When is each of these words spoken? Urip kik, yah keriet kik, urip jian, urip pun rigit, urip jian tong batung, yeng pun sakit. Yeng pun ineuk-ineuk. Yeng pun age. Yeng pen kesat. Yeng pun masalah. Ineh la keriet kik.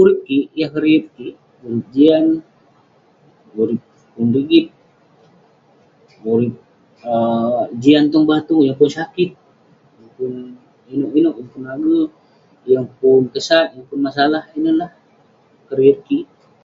Urip 0.00 0.18
kik, 0.26 0.44
yah 0.60 0.70
keriet 0.74 1.04
kik, 1.16 1.34
urip 1.66 1.84
jian, 1.94 2.24
urip 3.60 3.80
pun 4.14 4.26
rigit, 4.34 4.66
urip 6.32 6.54
jian 7.82 8.04
tong 8.12 8.26
batung, 8.30 8.62
yeng 8.64 8.78
pun 8.80 8.90
sakit. 8.98 9.30
Yeng 9.98 10.10
pun 10.16 10.32
ineuk-ineuk. 10.92 11.34
Yeng 11.38 11.50
pun 11.52 11.62
age. 11.72 11.98
Yeng 12.70 12.88
pen 12.98 13.22
kesat. 13.32 13.66
Yeng 13.74 13.86
pun 13.88 14.00
masalah. 14.06 14.42
Ineh 14.56 14.74
la 14.80 14.86
keriet 15.68 15.98
kik. 16.06 16.26